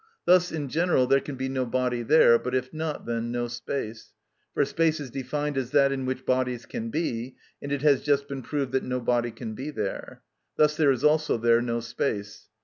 [0.25, 4.13] Thus in general there can be no body there—but if not, then no space.
[4.55, 8.27] For space is defined as "that in which bodies can be;" and it has just
[8.27, 10.23] been proved that no body can be there.
[10.57, 12.49] Thus there is also there no space.